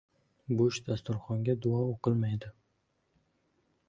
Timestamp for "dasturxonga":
0.85-1.55